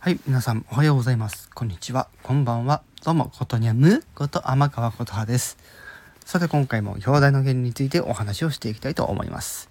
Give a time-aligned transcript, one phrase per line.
[0.00, 1.50] はい、皆さんおはようございます。
[1.52, 2.06] こんにちは。
[2.22, 2.82] こんばんは。
[3.04, 5.58] どうも、ことにゃむこと天川ことはです。
[6.24, 9.68] さて、今回も表題の原理についてお話をしていきたいと思います。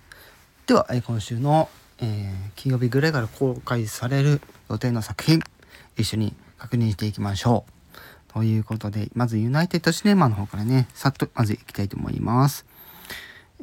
[0.65, 1.69] では、今週の、
[1.99, 5.39] えー金曜日ぐらいから公開される予定の作品、
[5.95, 7.63] 一緒に確認していきましょ
[8.29, 8.33] う。
[8.33, 12.65] ということで、まずユナイテッドシネマの方からね、さっとまずいきたいと思います。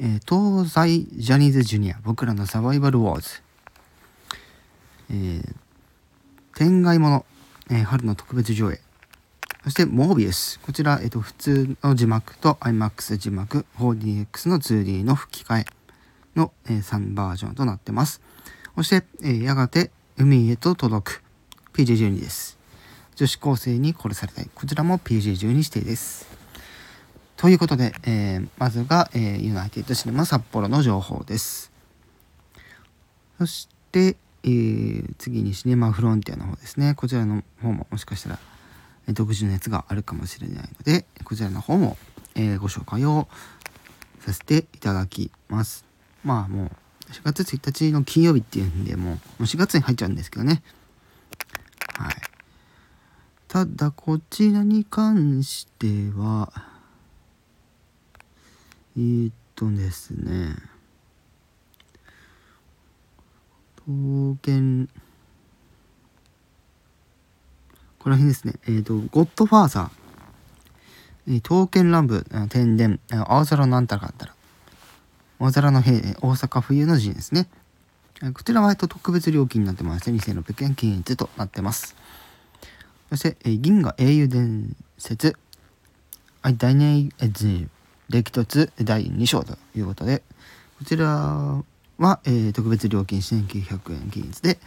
[0.00, 3.42] えー東西ジャニーズジュニア僕らのサバイバルウォーズ。
[5.10, 5.63] えー
[6.54, 7.26] 天外物、
[7.68, 8.80] えー春の特別上映。
[9.64, 10.60] そして、モービウス。
[10.60, 15.64] こちら、えっ、と、普通の字幕と IMAX 字幕、4DX の 2D の吹き替え
[16.36, 18.20] の、えー3バージョンとなってます。
[18.76, 21.22] そして、えやがて海へと届く
[21.72, 22.56] PG12 です。
[23.16, 24.48] 女子高生に殺されたい。
[24.54, 26.28] こちらも PG12 指定です。
[27.36, 31.72] ということで、えーまずが、えーユナイテッドシネマ札幌の情報です。
[33.38, 36.94] そして、えー次にシネマフロンティアの方ですね。
[36.94, 38.38] こちらの方ももしかしたら、
[39.08, 41.96] 独自のやつがあるかもしれないので、こちらの方も、
[42.34, 43.26] えーご紹介を
[44.20, 45.84] させていただきます。
[46.24, 46.70] まあもう
[47.12, 50.62] 4月1日の金曜日っていうんで、もうもう4月に入っちゃうんですけどね。
[51.96, 52.14] はい。
[53.48, 56.52] ただこちらに関しては、
[58.96, 60.56] えー、っとですね、
[63.86, 64.88] 刀剣、
[67.98, 69.90] この辺ですね、えー、っと、ゴッドファーザー、
[71.28, 74.34] えー刀剣乱舞、天伝、あ青空なんたらかんたら、
[75.38, 77.46] 大空の兵、大阪冬の陣ですね。
[78.22, 81.94] えこちらは、えっと、特別料金になってまして、2600円均一となってます。
[83.10, 85.36] そして、えー銀河英雄伝説、
[86.40, 87.68] はい、大年えー
[88.08, 90.22] 激突第2章ということで、
[90.78, 91.62] こちら
[91.98, 94.58] は、えー特別料金1900円均一で、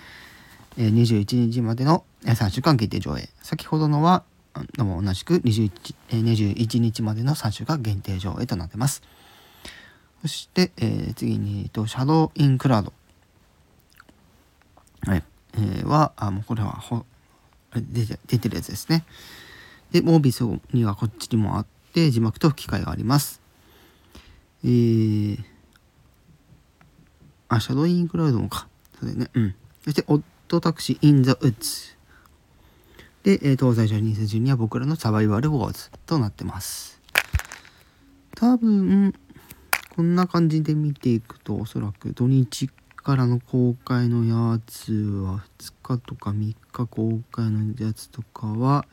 [0.78, 3.30] えー21日までの3週間限定上映。
[3.42, 6.24] 先ほどのは、あのも同じく 21, えー
[6.56, 9.02] 21日までの3週間限定上映となってます。
[10.22, 12.94] そして、えー次に、えっと、シャドウ・イン・クラウド。
[15.02, 15.24] はい。
[15.54, 17.06] えーは、あ、もうこれはほ、
[17.76, 19.06] 出て出てるやつですね。
[19.92, 20.44] で、モービウス
[20.74, 23.42] にはこっちにもあって、字幕と吹き替えがあります。
[24.64, 25.44] えー、
[27.50, 28.68] あ、シャドウインクラウドもか。
[29.00, 29.30] そうだよね。
[29.34, 29.56] うん。
[29.84, 31.96] そして、オッドタクシー・イン・ザ・ウッズ。
[33.24, 37.02] で、東西ジャニーズジュニア僕らのサバイバル・ウォーズとなってます。
[38.36, 39.14] 多分、
[39.96, 48.86] こんな感じで見ていくと、おそらく土日からの公開のやつは、2日とか3日公開のやつとかは、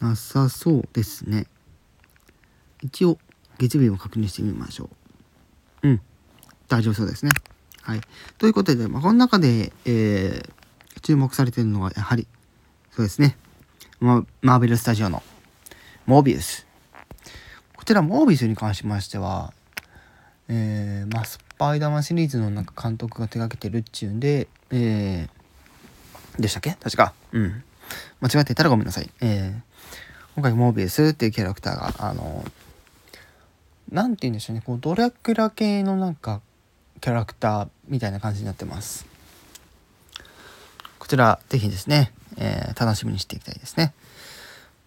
[0.00, 1.46] なさそうですね。
[2.82, 3.18] 一応、
[3.58, 5.01] 月曜日を確認してみましょう。
[5.82, 6.00] うん。
[6.68, 7.32] 大丈夫そうですね。
[7.82, 8.00] はい。
[8.38, 10.52] ということで、まあ、この中で、えー
[11.00, 12.28] 注目されているのは、やはり、
[12.92, 13.36] そうですね。
[13.98, 15.20] まマーベルスタジオの、
[16.06, 16.64] モービウス。
[17.74, 19.52] こちら、モービウスに関しましては、
[20.46, 26.76] えーまあ、スパイダーマンシリーズのなんか監督が手掛けてるっちゅうんで、えーでしたっけ？
[26.80, 27.14] 確か。
[27.32, 27.64] うん。
[28.20, 29.10] 間違っていたらごめんなさい。
[29.20, 29.60] えー
[30.36, 32.50] 今回、モービウスっていうキャラクターが、あの、な
[34.08, 36.40] んて言うんでしょうね、こう、ドラキュラ系のなんか、
[37.00, 39.06] キャラクターみたいな感じになってます。
[40.98, 43.92] こちら、ぜひですね、えー楽しみにしていきたいですね。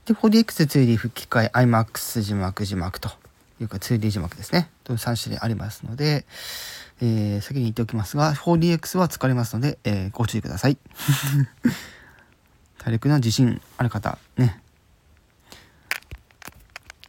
[0.06, 3.10] で、4DX2D 吹き替え、IMAX 字幕字幕と
[3.60, 4.70] いうか 2D 字幕ですね。
[4.84, 6.26] という3種類ありますので、
[7.02, 10.78] えー先に言っておきますが、4DX は疲れますので、えーご注意ください。
[12.80, 14.62] 体力の自信ある方、ね。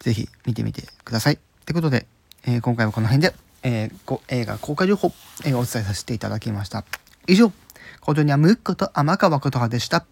[0.00, 1.38] ぜひ見てみてください。
[1.66, 2.06] ということで、
[2.46, 3.34] えー今回はこの辺で、
[3.64, 5.12] えーご映画公開情報、
[5.44, 6.84] えーお伝えさせていただきました。
[7.26, 7.52] 以上、
[8.00, 10.06] ことにゃむこと天川ことはでした。